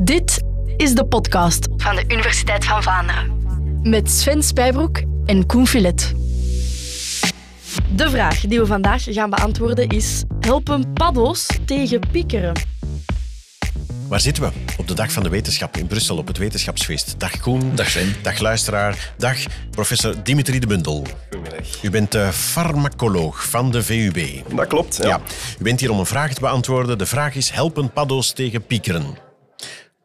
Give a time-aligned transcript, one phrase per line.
[0.00, 0.42] Dit
[0.76, 3.42] is de podcast van de Universiteit van Vlaanderen.
[3.82, 6.14] met Sven Spijbroek en Koen Filet.
[7.96, 12.52] De vraag die we vandaag gaan beantwoorden is: helpen paddo's tegen piekeren?
[14.08, 14.50] Waar zitten we?
[14.76, 17.14] Op de Dag van de Wetenschap in Brussel op het Wetenschapsfeest.
[17.18, 17.74] Dag Koen.
[17.74, 18.14] Dag Sven.
[18.22, 19.12] Dag luisteraar.
[19.16, 19.36] Dag
[19.70, 21.06] professor Dimitri de Bundel.
[21.30, 21.82] Goedemiddag.
[21.82, 24.18] U bent eh, farmacoloog van de VUB.
[24.54, 25.08] Dat klopt, ja.
[25.08, 25.20] Ja.
[25.58, 26.98] U bent hier om een vraag te beantwoorden.
[26.98, 29.26] De vraag is, helpen paddo's tegen piekeren?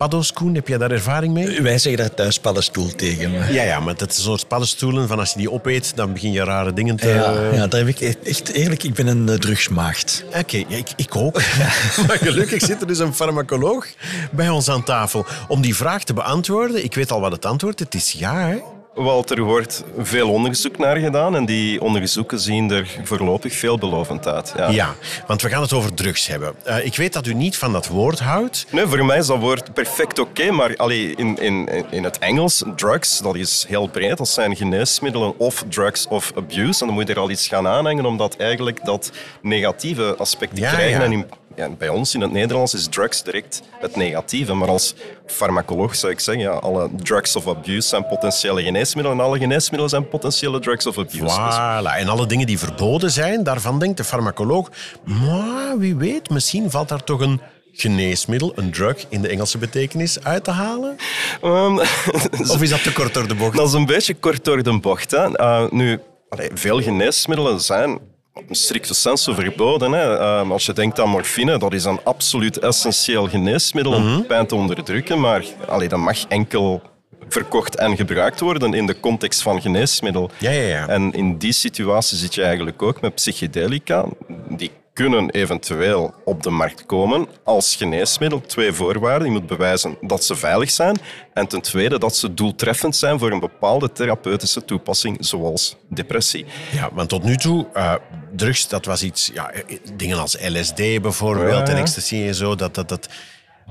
[0.03, 1.61] Paddo's, Koen, heb jij daar ervaring mee?
[1.61, 3.31] Wij zeggen daar thuis paddenstoel tegen.
[3.31, 6.13] maar- Ja, ja, maar dat is een soort paddenstoelen van als je die opeet, dan
[6.13, 7.07] begin je rare dingen te...
[7.07, 10.23] Ja, ja, daar heb ik echt- echt eerlijk, ik ben een eh, drugsmaagd.
[10.39, 11.33] Oké, ja, ik, ik ook.
[12.07, 13.87] maar gelukkig zit er dus een farmacoloog
[14.31, 16.83] bij ons aan tafel om die vraag te beantwoorden.
[16.83, 17.85] Ik weet al wat het antwoord is.
[17.85, 18.57] Het is ja, hè?
[18.95, 24.53] Wel, er wordt veel onderzoek naar gedaan en die onderzoeken zien er voorlopig veelbelovend uit.
[24.57, 24.69] Ja.
[24.69, 24.95] Ja,
[25.27, 26.53] want we gaan het over drugs hebben.
[26.63, 28.65] Eh, ik weet dat u niet van dat woord houdt.
[28.69, 32.63] Nee, voor mij is dat woord perfect oké, maar allee, in, in, in het Engels,
[32.75, 34.17] drugs, dat is heel breed.
[34.17, 36.81] Dat zijn geneesmiddelen of drugs of abuse.
[36.81, 40.71] En dan moet je er al iets gaan aanhangen, omdat eigenlijk dat negatieve aspect Ja,
[40.71, 40.99] krijgen.
[40.99, 41.05] ja.
[41.05, 44.53] En in- ja, bij ons in het Nederlands is drugs direct het negatieve.
[44.53, 49.25] Maar als farmacoloog zou ik zeggen, ja, alle drugs of abuse zijn potentiële geneesmiddelen en
[49.25, 51.39] alle geneesmiddelen zijn potentiële drugs of abuse.
[51.39, 51.97] Voilà.
[51.97, 54.69] En alle dingen die verboden zijn, daarvan denkt de farmacoloog...
[55.03, 60.23] Maar wie weet, misschien valt daar toch een geneesmiddel, een drug in de Engelse betekenis,
[60.23, 60.95] uit te halen?
[61.41, 61.77] Ehm,
[62.53, 63.57] Of is dat te kort door de bocht?
[63.57, 65.11] Dat is een beetje kort door de bocht.
[65.11, 65.39] Hè.
[65.39, 65.99] Uh, nu,
[66.29, 67.99] allee, veel geneesmiddelen zijn
[68.33, 69.91] op een strikte sensu verboden.
[69.91, 70.19] Hè.
[70.19, 74.55] Uh, als je denkt aan morfine, dat is een absoluut essentieel geneesmiddel om pijn te
[74.55, 76.81] onderdrukken, maar allee, dat mag enkel
[77.29, 80.31] verkocht en gebruikt worden in de context van geneesmiddel.
[80.37, 80.87] Ja, ja, ja.
[80.87, 84.05] En in die situatie zit je eigenlijk ook met psychedelica.
[84.49, 88.41] Die kunnen eventueel op de markt komen als geneesmiddel.
[88.41, 89.27] Twee voorwaarden.
[89.27, 90.97] Je moet bewijzen dat ze veilig zijn.
[91.33, 96.45] En ten tweede dat ze doeltreffend zijn voor een bepaalde therapeutische toepassing, zoals depressie.
[96.71, 97.93] Ja, want tot nu toe, eh,
[98.35, 99.31] drugs, dat was iets...
[99.33, 102.75] Ja, eh, dingen als LSD bijvoorbeeld Ja, en ecstasy en zo, dat...
[102.75, 103.09] dat, dat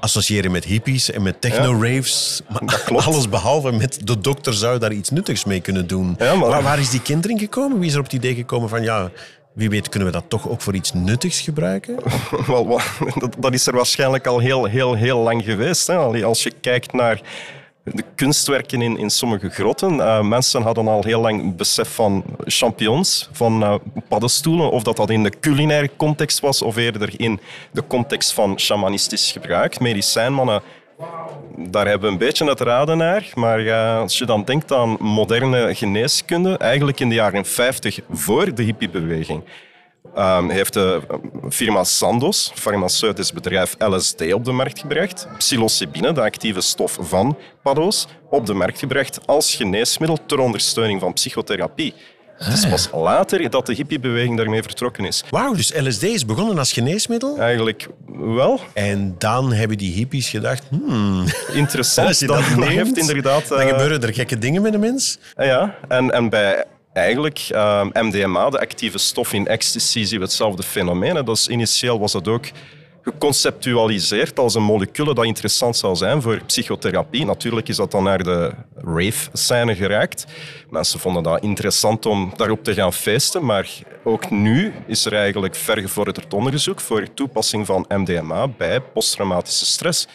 [0.00, 2.40] associëren met hippies en met techno-raves.
[2.48, 3.06] Maar klopt.
[3.06, 6.14] alles behalve met de dokter zou daar iets nuttigs mee kunnen doen.
[6.18, 7.78] Ja, maar- waar, waar is die kindering gekomen?
[7.78, 8.82] Wie is er op het idee gekomen van...
[8.82, 9.10] ja,
[9.52, 11.96] wie weet kunnen we dat toch ook voor iets nuttigs gebruiken?
[12.46, 12.80] Wel,
[13.38, 15.86] dat, is er waarschijnlijk al heel, heel, heel lang geweest.
[15.86, 15.96] Hè.
[16.24, 17.20] Als je kijkt naar
[17.84, 23.28] de kunstwerken in, in sommige grotten, eh, mensen hadden al heel lang besef van champignons,
[23.32, 23.74] van eh,
[24.08, 27.40] paddenstoelen, of dat dat in de culinaire context was of eerder in
[27.72, 29.80] de context van shamanistisch gebruik.
[29.80, 30.62] Medicijnmannen
[31.56, 33.30] daar hebben we een beetje het raden naar.
[33.34, 38.62] Maar als je dan denkt aan moderne geneeskunde, eigenlijk in de jaren 50 voor de
[38.62, 39.44] hippiebeweging,
[40.14, 41.00] ehm, heeft de
[41.48, 45.28] firma Sandoz, farmaceutisch bedrijf, LSD op de markt gebracht.
[45.38, 51.12] Psilocybine, de actieve stof van paddo's, op de markt gebracht als geneesmiddel ter ondersteuning van
[51.12, 51.94] psychotherapie.
[52.44, 55.24] Het is pas later dat de hippiebeweging daarmee vertrokken is.
[55.30, 57.38] Wauw, dus LSD is begonnen als geneesmiddel?
[57.38, 60.62] Eigenlijk wel En dan hebben die hippies gedacht...
[60.70, 62.08] Hmm, interessant.
[62.08, 63.48] als je dat dat neemt, heeft inderdaad...
[63.48, 65.18] dan eh, gebeuren er gekke dingen met de mens.
[65.34, 70.24] Ah Ja, en, en bij eigenlijk ehm, MDMA, de actieve stof in ecstasy, zien we
[70.24, 71.24] hetzelfde fenomeen.
[71.24, 72.44] Dus initieel was dat ook
[73.02, 77.24] geconceptualiseerd als een molecule dat interessant zou zijn voor psychotherapie.
[77.24, 80.26] Natuurlijk is dat dan naar de rave-scène geraakt.
[80.70, 83.70] Mensen vonden dat interessant om daarop te gaan feesten, maar
[84.04, 90.06] ook nu is er eigenlijk vergevorderd onderzoek voor toepassing van MDMA bij posttraumatische stress.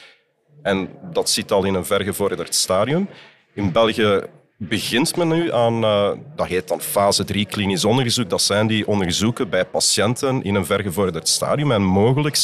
[0.61, 3.09] En dat zit al in een vergevorderd stadium.
[3.53, 4.21] In België
[4.57, 8.29] begint men nu aan, eh, dat heet dan fase 3 klinisch onderzoek.
[8.29, 11.71] Dat zijn die onderzoeken bij patiënten in een vergevorderd stadium.
[11.71, 12.37] En mogelijk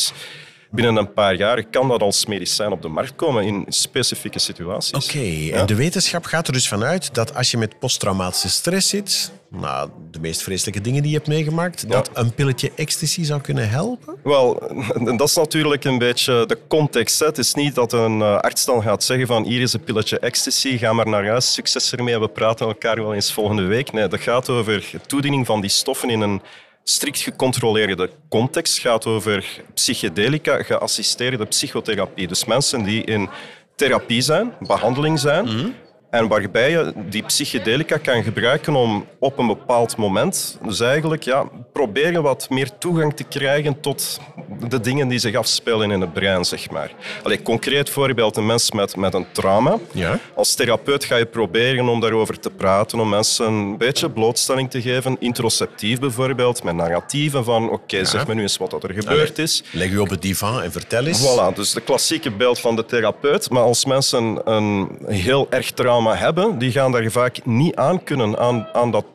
[0.71, 5.05] binnen een paar jaar kan dat als medicijn op de markt komen in specifieke situaties.
[5.05, 9.31] Oké, en de wetenschap gaat er dus vanuit dat als je met posttraumatische stress zit,
[9.61, 13.69] nou, de meest vreselijke dingen die je hebt meegemaakt, dat een pilletje ecstasy zou kunnen
[13.69, 14.15] helpen?
[14.23, 14.71] Wel,
[15.17, 17.19] dat is natuurlijk een beetje de context.
[17.19, 17.25] Hè.
[17.25, 20.19] Het is niet dat een eh, arts dan gaat zeggen van hier is een pilletje
[20.19, 23.91] ecstasy, ga maar naar huis, succes ermee we praten elkaar wel eens volgende week.
[23.91, 26.41] Nee, dat gaat over toediening van die stoffen in een
[26.83, 28.73] strikt gecontroleerde context.
[28.73, 32.27] Het gaat over psychedelica, geassisteerde psychotherapie.
[32.27, 33.29] Dus mensen die in
[33.75, 35.75] therapie zijn, behandeling zijn,
[36.13, 41.45] En waarbij je die psychedelica kan gebruiken om op een bepaald moment, dus eigenlijk ja,
[41.71, 44.19] proberen wat meer toegang te krijgen tot
[44.67, 46.91] de dingen die zich afspelen in het brein, zeg maar.
[47.23, 49.77] Allee, concreet voorbeeld, een mens met, met een trauma.
[49.91, 50.19] Ja.
[50.35, 54.81] Als therapeut ga je proberen om daarover te praten, om mensen een beetje blootstelling te
[54.81, 59.63] geven, introceptief bijvoorbeeld, met narratieven van oké, zeg me nu eens wat er gebeurd is.
[59.71, 61.21] Leg u op het divan en vertel eens.
[61.21, 63.49] Voilà, dus de klassieke beeld van de therapeut.
[63.49, 68.37] Maar als mensen een heel erg trauma hebben, die gaan daar vaak niet aan kunnen,
[68.37, 69.05] aan, aan dat,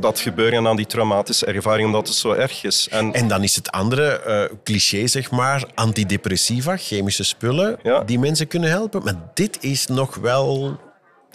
[0.00, 2.88] dat gebeuren en aan die traumatische ervaring, omdat het zo erg is.
[2.90, 8.00] En, En dan is het andere eh, cliché, zeg maar, antidepressiva, chemische spullen, Ja.
[8.04, 9.02] die mensen kunnen helpen.
[9.04, 10.76] Maar dit is nog wel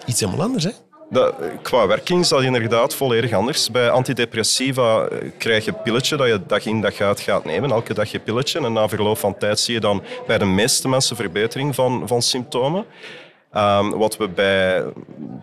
[0.05, 0.71] iets helemaal anders, hè?
[1.09, 3.71] Dat, qua werking is dat inderdaad volledig anders.
[3.71, 7.71] Bij antidepressiva eh, krijg je een pilletje dat je dag in dag uit gaat nemen.
[7.71, 8.59] Elke dag je pilletje.
[8.59, 12.21] En na verloop van tijd zie je dan bij de meeste mensen verbetering van, van
[12.21, 12.85] symptomen.
[13.53, 14.83] Ehm, wat we bij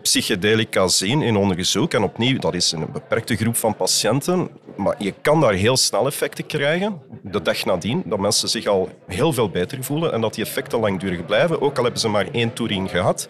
[0.01, 5.13] psychedelica zien in onderzoek, en opnieuw, dat is een beperkte groep van patiënten, maar je
[5.21, 9.49] kan daar heel snel effecten krijgen, de dag nadien, dat mensen zich al heel veel
[9.49, 12.89] beter voelen en dat die effecten langdurig blijven, ook al hebben ze maar één toering
[12.89, 13.27] gehad,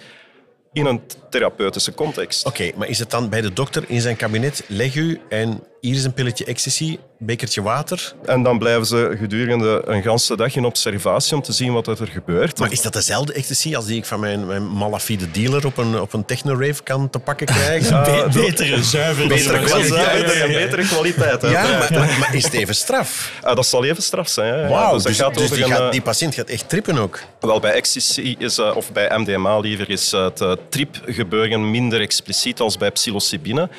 [0.73, 2.45] in een therapeutische context.
[2.45, 5.95] Oké, maar is het dan bij de dokter in zijn kabinet, leg u en hier
[5.95, 8.13] is een pilletje ecstasy, bekertje water.
[8.25, 12.07] En dan blijven ze gedurende een ganse dag in observatie om te zien wat er
[12.07, 12.59] gebeurt.
[12.59, 15.99] Maar is dat dezelfde ecstasy als die ik van mijn, mijn malafide dealer op een,
[16.01, 18.03] op een techno-rave kan te pakken krijgen?
[18.03, 19.87] Be- betere, zuivere Betere kwaliteit.
[19.87, 21.41] Zuiverder en betere kwaliteit.
[21.41, 23.09] Ja, maar, maar, maar is het even straf?
[23.41, 24.57] Ah, dat zal even straf zijn.
[24.61, 26.69] Ja, Wauw, dus dus, gaat dus over die, een, gaat- eh, die patiënt gaat echt
[26.69, 27.19] trippen ook.
[27.39, 32.01] Wel, bij ecstasy is, eh, of bij MDMA liever, is eh, het uh, tripgebeuren minder
[32.01, 33.69] expliciet als bij psilocybine.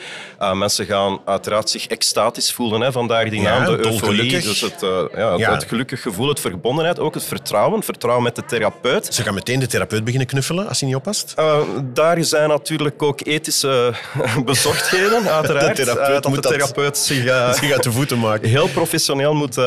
[0.40, 4.40] Uh, mensen gaan uiteraard zich extatisch voelen, hè, vandaar die Ja, naam, de euforie.
[4.40, 5.52] Dus het, uh, ja, het, Ja.
[5.52, 7.82] het gelukkig gevoel, het verbondenheid, ook het vertrouwen.
[7.82, 9.14] Vertrouwen met de therapeut.
[9.14, 11.34] Ze gaan meteen de therapeut beginnen knuffelen als hij niet oppast.
[11.38, 13.92] Uh, daar zijn natuurlijk ook ethische
[14.44, 15.76] bezorgdheden, uiteraard.
[15.76, 17.22] De therapeut Uh, dat moet de dat- therapeut zich...
[17.54, 18.48] Zich uit de voeten maken.
[18.48, 19.58] heel professioneel moet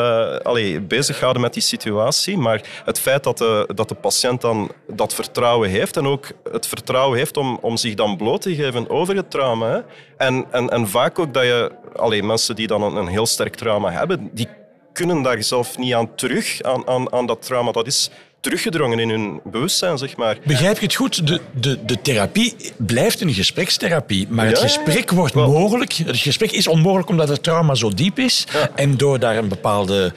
[0.44, 2.38] allee, bezighouden met die situatie.
[2.38, 6.68] Maar het feit dat de, dat de patiënt dan dat vertrouwen heeft en ook het
[6.68, 9.70] vertrouwen heeft om, om zich dan bloot te geven over het trauma.
[9.70, 9.80] Hè.
[10.18, 13.56] En, en, en vaak ook dat je, allee, mensen die dan een, een heel sterk
[13.56, 14.48] trauma hebben, die
[14.94, 17.72] kunnen daar zelf niet aan terug, aan, aan, aan dat trauma.
[17.72, 18.10] Dat is
[18.40, 20.38] teruggedrongen in hun bewustzijn, zeg maar.
[20.44, 21.28] Begrijp je het goed?
[21.28, 25.52] De, de, de therapie blijft een gesprekstherapie, maar het Ja, gesprek wordt Wel.
[25.52, 25.94] mogelijk.
[25.94, 28.48] Het gesprek is onmogelijk omdat het trauma zo diep is.
[28.54, 28.70] Ja.
[28.76, 30.14] En door daar een bepaalde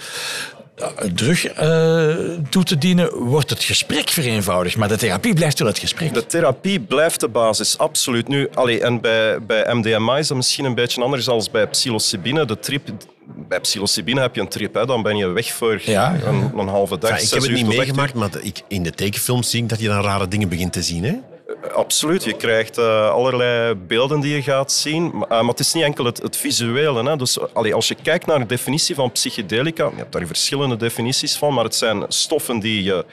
[1.15, 2.17] drug eh,
[2.51, 4.77] toe te dienen, wordt het gesprek vereenvoudigd.
[4.77, 6.15] Maar de therapie blijft wel het gesprek.
[6.15, 8.29] De therapie blijft de basis, absoluut.
[8.29, 12.45] Nu, allee, en bij, bij MDMA is dat misschien een beetje anders dan bij psilocybine.
[12.45, 12.89] De trip,
[13.49, 16.27] bij psilocybine heb je een trip, hè, dan ben je weg voor Ja, ja.
[16.27, 17.11] Een, een halve dag.
[17.11, 19.89] Ja, ik heb het niet meegemaakt, maar ik, in de tekenfilms zie ik dat je
[19.89, 21.05] dan rare dingen begint te zien.
[21.05, 21.15] Hè?
[21.75, 25.11] Absoluut, je krijgt eh, allerlei beelden die je gaat zien.
[25.15, 27.03] Maar, eh, maar het is niet enkel het, het visuele.
[27.11, 27.17] Hè.
[27.17, 31.37] Dus, allee, als je kijkt naar de definitie van psychedelica, je hebt daar verschillende definities
[31.37, 33.05] van, maar het zijn stoffen die je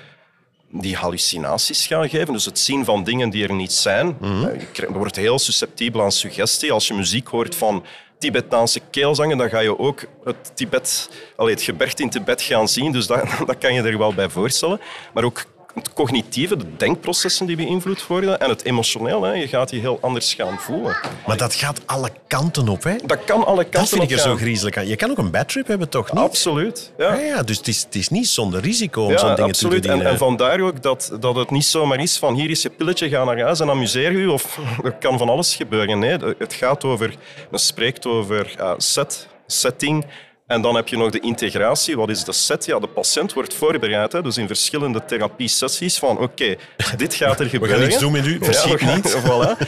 [0.72, 2.34] die hallucinaties gaan geven.
[2.34, 4.18] Dus het zien van dingen die er niet zijn.
[4.22, 6.72] Eh, Je krijgt- je wordt heel susceptibel aan suggestie.
[6.72, 7.84] Als je muziek hoort van
[8.20, 12.92] Tibetaanse keelzangen, dan ga je ook het, Tibet, allee, het gebergte in Tibet gaan zien.
[12.92, 14.80] Dus dat, dat kan je er wel bij voorstellen.
[15.14, 19.24] Maar ook het cognitieve, de denkprocessen die beïnvloed worden en het emotioneel.
[19.24, 19.32] Hè.
[19.34, 20.98] Je gaat je heel anders gaan voelen.
[21.28, 22.84] Maar dat gaat alle kanten op.
[22.84, 22.96] Hè?
[23.06, 24.88] Dat kan alle kanten Dat vind ik er op zo griezelig aan.
[24.88, 26.24] Je kan ook een bad trip hebben, toch niet?
[26.24, 26.92] Absoluut.
[26.98, 27.14] Ja.
[27.14, 29.82] Ja, ja, dus het is, het is niet zonder risico om Ja, zo'n dingen absoluut.
[29.82, 30.12] te En, dienen.
[30.12, 33.24] en vandaar ook dat, dat het niet zomaar is van hier is je pilletje, ga
[33.24, 34.32] naar huis en amuseer je.
[34.32, 36.00] Of er kan van alles gebeuren.
[36.00, 37.16] Nee, het gaat over,
[37.52, 40.06] men spreekt over eh, set, setting.
[40.48, 41.98] En dan heb je nog de integratie.
[41.98, 42.66] Wat is de set?
[42.66, 44.12] Ja, de patiënt wordt voorbereid.
[44.12, 44.22] Hè?
[44.22, 46.56] Dus in verschillende therapiesessies van oké,
[46.98, 47.78] dit gaat er We gebeuren.
[47.78, 49.18] gaan iets doen met u, verschiet we niet.
[49.26, 49.68] voilà.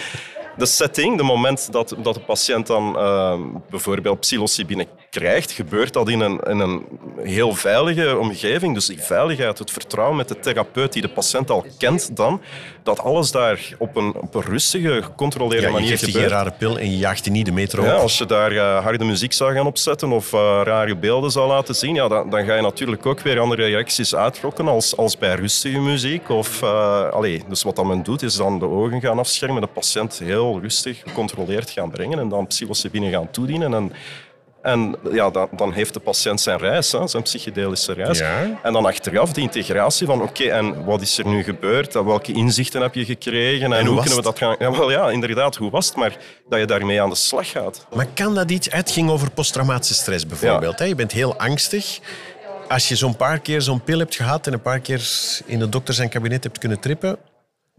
[0.57, 6.09] De setting, de moment dat, dat de patiënt dan eh, bijvoorbeeld psilocybine krijgt, gebeurt dat
[6.09, 6.85] in een, in een
[7.17, 8.73] heel veilige omgeving.
[8.73, 12.41] Dus die veiligheid, het vertrouwen met de therapeut die de patiënt al kent dan,
[12.87, 16.31] dat alles daar op een, op een rustige, gecontroleerde ja, je manier geeft geen gebeurt.
[16.31, 18.01] rare pil en je jaagt die niet de metro Ja, op.
[18.01, 21.75] als je daar eh, harde muziek zou gaan opzetten of eh, rare beelden zou laten
[21.75, 25.35] zien, ja, dan, dan ga je natuurlijk ook weer andere reacties uitlokken als, als bij
[25.35, 26.29] rustige muziek.
[26.29, 29.67] Of, eh, allee, dus wat dan men doet, is dan de ogen gaan afschermen, de
[29.67, 33.73] patiënt heel rustig, gecontroleerd gaan brengen en dan psilocybine gaan toedienen.
[33.73, 33.91] En,
[34.67, 38.19] en ja, dan, dan heeft de patiënt zijn reis, hè, zijn psychedelische reis.
[38.19, 38.59] Ja.
[38.63, 41.93] En dan achteraf de integratie van oké, en wat is er nu gebeurd?
[41.93, 43.73] Welke inzichten heb je gekregen?
[43.73, 44.55] En, hoe kunnen we dat gaan...
[44.59, 45.95] Ja, wel, ja, inderdaad, hoe was het?
[45.95, 46.17] Maar
[46.49, 47.85] dat je daarmee aan de slag gaat.
[47.95, 48.67] Maar kan dat iets...
[48.71, 50.79] Het ging over posttraumatische stress bijvoorbeeld.
[50.79, 50.85] Hè?
[50.85, 51.99] Je bent heel angstig.
[52.67, 55.09] Als je zo'n paar keer zo'n pil hebt gehad en een paar keer
[55.45, 57.17] in de dokter zijn kabinet hebt kunnen trippen,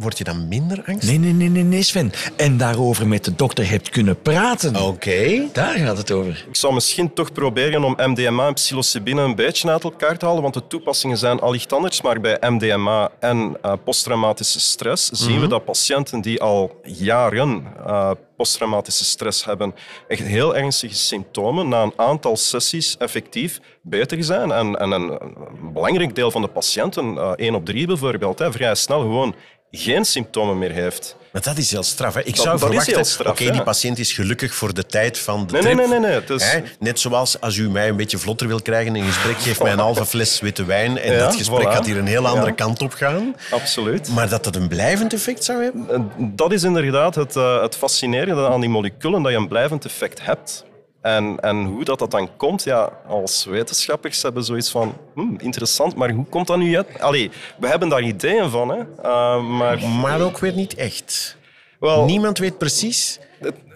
[0.02, 1.08] word je dan minder angstig?
[1.08, 2.12] Nee, nee, nee, nee, nee, Sven.
[2.36, 4.76] En daarover met de dokter hebt kunnen praten.
[4.76, 5.48] Oké.
[5.52, 6.44] Daar gaat het over.
[6.48, 10.42] Ik zou misschien toch proberen om MDMA en psilocybine een beetje uit elkaar te halen,
[10.42, 12.02] want de toepassingen zijn allicht anders.
[12.02, 18.10] Maar bij MDMA en uh, posttraumatische stress zien we dat patiënten die al jaren uh,
[18.36, 19.74] posttraumatische stress hebben,
[20.08, 24.52] echt heel ernstige symptomen, na een aantal sessies effectief beter zijn.
[24.52, 28.52] En, en een, een, belangrijk deel van de patiënten, uh, één op drie bijvoorbeeld, hè,
[28.52, 29.34] vrij snel gewoon
[29.70, 31.16] geen symptomen meer heeft.
[31.32, 32.14] Maar dat is heel straf.
[32.14, 32.20] Hè?
[32.20, 33.50] Ik Dat- zou dat verwachten, oké, ja.
[33.50, 35.74] die patiënt is gelukkig voor de tijd van de Nee, trip.
[35.76, 36.20] nee, nee, nee, nee.
[36.20, 36.60] Het is- Hè?
[36.78, 39.78] Net zoals als u mij een beetje vlotter wil krijgen in gesprek, geef mij een
[39.78, 41.72] halve fles witte wijn en Ja, dat gesprek voilà.
[41.72, 42.52] gaat hier een heel andere Ja.
[42.54, 43.36] kant op gaan.
[43.50, 44.08] Absoluut.
[44.08, 45.86] Maar dat het een blijvend effect zou hebben?
[45.90, 49.84] En Dat is inderdaad het, eh, het fascinerende aan die moleculen, dat je een blijvend
[49.84, 50.64] effect hebt.
[51.00, 55.94] En, en hoe dat, dat dan komt, ja, als wetenschappers hebben zoiets van, hm, interessant,
[55.96, 57.00] maar hoe komt dat nu uit?
[57.00, 58.78] Allee, we hebben daar ideeën van, hè.
[59.04, 61.36] Uh, maar Maar ook weer niet echt.
[61.80, 63.20] wel, Niemand weet precies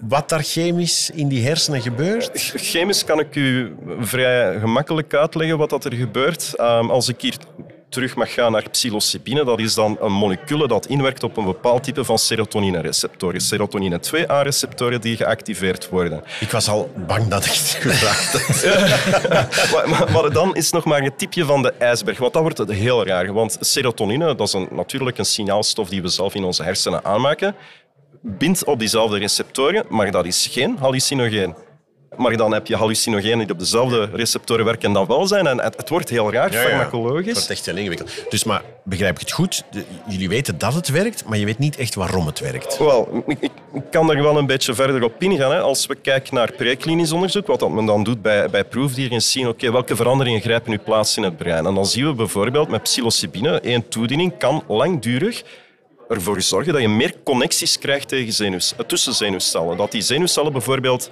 [0.00, 2.30] wat daar chemisch in die hersenen gebeurt.
[2.54, 6.54] chemisch kan ik u vrij gemakkelijk uitleggen wat dat er gebeurt.
[6.60, 7.36] Um, als ik hier
[7.92, 11.84] terug mag gaan naar psilocybine, dat is dan een molecule dat inwerkt op een bepaald
[11.84, 13.40] type van serotonine-receptoren.
[13.40, 16.22] Serotonine 2A-receptoren die geactiveerd worden.
[16.40, 18.64] Ik was al bang dat ik het gevraagd had.
[19.72, 22.58] maar, maar, maar dan is nog maar het tipje van de ijsberg, want dat wordt
[22.58, 23.32] het heel raar.
[23.32, 27.54] Want serotonine, dat is een, natuurlijk een signaalstof die we zelf in onze hersenen aanmaken,
[28.22, 31.54] bindt op diezelfde receptoren, maar dat is geen hallucinogeen.
[32.16, 35.46] Maar dan heb je hallucinogenen die op dezelfde receptoren werken en dan wel zijn.
[35.46, 36.64] En het, het wordt heel raar, Ja, ja.
[36.64, 37.32] Het farmacologisch.
[37.32, 38.10] wordt echt heel ingewikkeld.
[38.28, 39.64] Dus maar begrijp ik het goed?
[39.70, 42.78] De- jullie weten dat het werkt, maar je weet niet echt waarom het werkt.
[42.78, 43.50] Wel, ik,
[43.90, 45.50] kan er wel een beetje verder op ingaan.
[45.52, 45.60] Hè.
[45.60, 49.30] Als we kijken naar preklinisch onderzoek, wat dat men dan doet bij, bij proefdieren, is
[49.32, 51.66] zien oké, welke veranderingen grijpen nu plaats in het brein.
[51.66, 55.42] En dan zien we bijvoorbeeld met psilocybine, één toediening kan langdurig
[56.12, 59.76] ervoor zorgen dat je meer connecties krijgt tegen zenuws, tussen zenuwcellen.
[59.76, 61.10] Dat die zenuwcellen bijvoorbeeld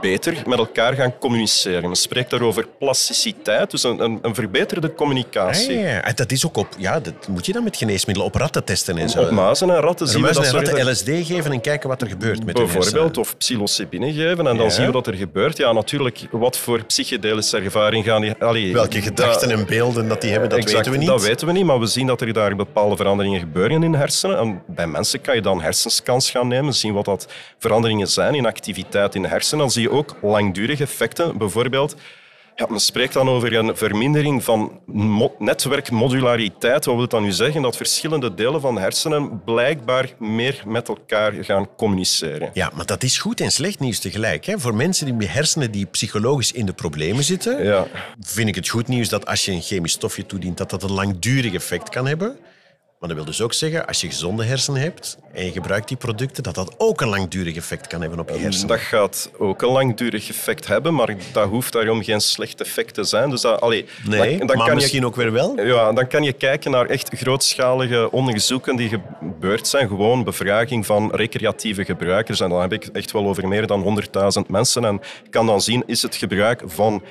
[0.00, 1.82] beter met elkaar gaan communiceren.
[1.82, 5.78] Men spreekt daarover plasticiteit, dus een, een, een verbeterde Ah, communicatie.
[5.78, 6.02] ja, ja.
[6.04, 6.66] En dat is ook op...
[6.78, 9.20] Ja, dat moet je dan met geneesmiddelen op ratten testen en zo.
[9.22, 12.44] Op muizen en ratten zien we dat ratten LSD geven en kijken wat er gebeurt
[12.44, 14.70] met hun Bijvoorbeeld, of psilocybine geven en dan Ja.
[14.70, 15.56] zien we dat er gebeurt.
[15.56, 18.34] Ja, natuurlijk, wat voor psychedelische ervaring gaan die...
[18.38, 21.08] Allee, Welke gedachten dat- en beelden dat die hebben, dat exact, weten we niet.
[21.08, 23.98] Dat weten we niet, maar we zien dat er daar bepaalde veranderingen gebeuren in de
[23.98, 24.37] hersenen.
[24.38, 27.28] En bij mensen kan je dan hersenscans gaan nemen, zien wat dat
[27.58, 29.58] veranderingen zijn in activiteit in de hersenen.
[29.58, 31.38] Dan zie je ook langdurige effecten.
[31.38, 31.96] Bijvoorbeeld,
[32.54, 36.84] ja, men spreekt dan over een vermindering van mo- netwerkmodulariteit.
[36.84, 37.62] Wat wil dat nu zeggen?
[37.62, 42.50] Dat verschillende delen van de hersenen blijkbaar meer met elkaar gaan communiceren.
[42.52, 44.44] Ja, maar dat is goed en slecht nieuws tegelijk.
[44.46, 44.58] Hè?
[44.58, 47.86] Voor mensen die met hersenen die psychologisch in de problemen zitten, Ja.
[48.20, 50.92] vind ik het goed nieuws dat als je een chemisch stofje toedient, dat dat een
[50.92, 52.38] langdurig effect kan hebben.
[52.98, 55.96] Maar dat wil dus ook zeggen, als je gezonde hersenen hebt en je gebruikt die
[55.96, 58.68] producten, dat dat ook een langdurig effect kan hebben op je hersenen.
[58.68, 63.04] Dat gaat ook een langdurig effect hebben, maar dat hoeft daarom geen slecht effect te
[63.04, 63.30] zijn.
[63.30, 65.60] Dus dat, allee, Nee, dan, dan maar kan misschien je, ook weer wel.
[65.60, 69.88] Ja, dan kan je kijken naar echt grootschalige onderzoeken die gebeurd zijn.
[69.88, 72.40] Gewoon bevraging van recreatieve gebruikers.
[72.40, 74.02] En dan heb ik echt wel over meer dan
[74.42, 74.84] 100.000 mensen.
[74.84, 75.00] En
[75.30, 77.02] kan dan zien, is het gebruik van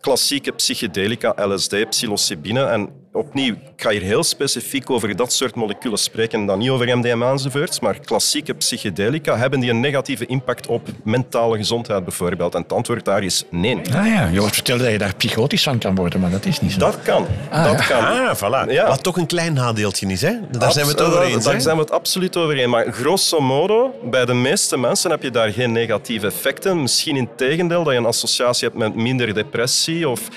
[0.00, 2.64] klassieke psychedelica, LSD, psilocybine.
[2.64, 6.70] En opnieuw, ik ga hier heel specifiek over dat soort moleculen spreken en dan niet
[6.70, 12.54] over MDMA enzovoorts, maar klassieke psychedelica, hebben die een negatieve impact op mentale gezondheid bijvoorbeeld?
[12.54, 13.76] En het antwoord daar is nee.
[13.76, 16.60] Ah ja, je wordt verteld dat je daar psychotisch van kan worden, maar dat is
[16.60, 16.78] niet zo.
[16.78, 17.26] Dat kan.
[17.50, 18.04] dat kan.
[18.04, 18.70] Ah, voilà.
[18.72, 18.86] Ja.
[18.86, 20.32] Wat toch een klein nadeeltje is, hè?
[20.50, 21.44] Daar zijn we het over eens.
[21.44, 22.70] Daar zijn we het absoluut over eens.
[22.70, 26.82] Maar grosso modo, bij de meeste mensen heb je daar geen negatieve effecten.
[26.82, 30.08] Misschien in tegendeel dat je een associatie hebt met minder depressie.
[30.08, 30.28] Of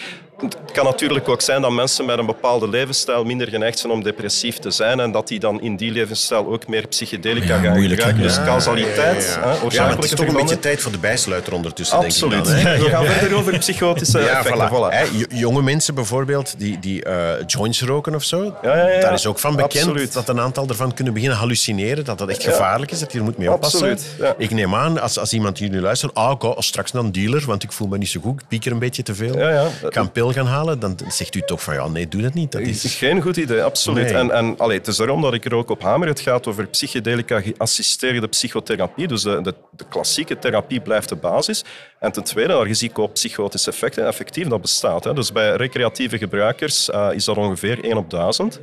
[0.42, 4.04] het kan natuurlijk ook zijn dat mensen met een bepaalde levensstijl minder geneigd zijn om
[4.04, 7.74] depressief te zijn en dat die dan in die levensstijl ook meer psychedelica Ja, gaan
[7.82, 7.88] hè?
[7.88, 8.22] gebruiken.
[8.22, 9.58] Dus causaliteit, ja, ja.
[9.60, 12.46] hè, Ja, maar het is toch een beetje tijd voor de bijsluiter ondertussen, Absoluut.
[12.46, 12.72] denk ik dan.
[12.74, 12.77] hè?
[12.84, 14.68] We gaan verder over psychotische Ja, effecten.
[14.70, 14.72] voilà.
[14.72, 14.94] Voilà.
[14.96, 19.00] Hè, jonge mensen bijvoorbeeld die, die eh, joints roken of zo, Ja, ja, ja.
[19.00, 20.13] daar is ook van bekend Absoluut.
[20.13, 23.24] dat een aantal ervan kunnen beginnen hallucineren, dat dat echt gevaarlijk is, dat je er
[23.24, 23.98] moet mee oppassen.
[24.38, 27.12] Ik neem aan, als, als iemand hier nu luistert, ah, ik ga straks naar een
[27.12, 29.50] dealer, want ik voel me niet zo goed, ik pieker een beetje te veel, Ja,
[29.50, 29.65] ja.
[29.88, 32.34] ik ga een pil gaan halen, dan zegt u toch van, ja, nee, doe dat
[32.34, 32.51] niet.
[32.51, 32.96] Dat is...
[32.96, 34.04] Geen goed idee, absoluut.
[34.04, 34.13] Nee.
[34.13, 36.08] En, en allee, het is daarom dat ik er ook op hamer.
[36.08, 39.08] Het gaat over psychedelica geassisteerde psychotherapie.
[39.08, 41.63] Dus de, de, de klassieke therapie blijft de basis.
[42.00, 45.04] En ten tweede, dat risico op psychotische effecten, effectief, dat bestaat.
[45.04, 45.13] Hè.
[45.13, 48.60] Dus bij recreatieve gebruikers eh, is dat ongeveer 1 op 1000.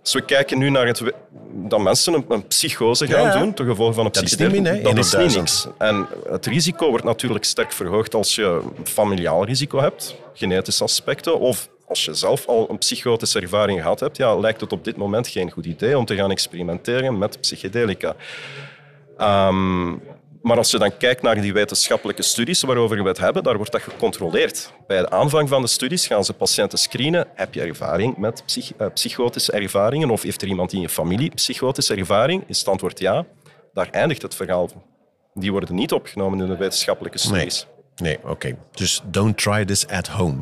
[0.00, 1.02] Als we kijken nu naar het,
[1.52, 3.38] dat mensen een, een psychose gaan Ja, ja.
[3.38, 5.66] doen, ten gevolge van een Dat psychedelica, dat is niet niks.
[5.78, 11.68] En het risico wordt natuurlijk sterk verhoogd als je familiaal risico hebt, genetische aspecten, of
[11.86, 15.28] als je zelf al een psychotische ervaring gehad hebt, ja, lijkt het op dit moment
[15.28, 18.16] geen goed idee om te gaan experimenteren met psychedelica.
[19.18, 19.92] Ehm,
[20.42, 23.72] maar als je dan kijkt naar die wetenschappelijke studies waarover we het hebben, daar wordt
[23.72, 24.72] dat gecontroleerd.
[24.86, 27.26] Bij de aanvang van de studies gaan ze patiënten screenen.
[27.34, 30.10] Heb je ervaring met psych uh, psychotische ervaringen?
[30.10, 32.44] Of heeft er iemand in je familie psychotische ervaring?
[32.46, 33.26] Is het antwoord ja.
[33.72, 34.70] Daar eindigt het verhaal.
[35.34, 37.66] Die worden niet opgenomen in de wetenschappelijke studies.
[37.96, 38.56] Nee, nee oké.
[38.70, 40.40] Dus don't try this at home.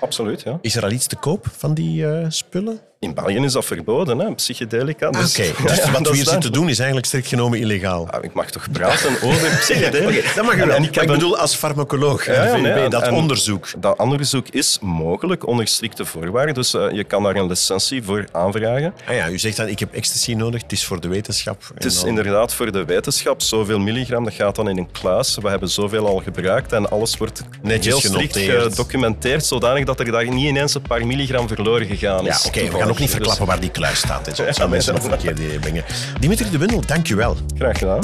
[0.00, 0.58] Absoluut, ja.
[0.60, 2.80] Is er al iets te koop van die uh, spullen?
[3.06, 4.34] In België is dat verboden, hè?
[4.34, 5.10] psychedelica.
[5.10, 8.08] Dus, Oké, okay, dus ja, wat we hier zitten doen is eigenlijk strikt genomen illegaal.
[8.10, 10.18] Ja, ik mag toch praten over psychedelica?
[10.18, 10.76] okay, dat mag je wel.
[10.76, 13.68] En ik, ik bedoel als farmacoloog, ja, nee, dat en, onderzoek.
[13.78, 16.54] Dat onderzoek is mogelijk onder strikte voorwaarden.
[16.54, 18.94] Dus uh, je kan daar een licentie voor aanvragen.
[19.06, 21.62] Ah ja, u zegt dan, ik heb ecstasy nodig, het is voor de wetenschap.
[21.74, 23.42] Het is inderdaad voor de wetenschap.
[23.42, 25.38] Zoveel milligram, dat gaat dan in een kluis.
[25.42, 30.12] We hebben zoveel al gebruikt en alles wordt Netjes heel strikt gedocumenteerd, zodanig dat er
[30.12, 32.42] daar niet ineens een paar milligram verloren gegaan is.
[32.42, 33.54] Ja, oké, okay, gaan ook niet verklappen dus...
[33.54, 34.36] waar die kluis staat.
[34.36, 35.84] Zo zou mensen nog een keer brengen.
[36.20, 37.36] Dimitri de Windel, dank je wel.
[37.56, 38.00] Graag gedaan.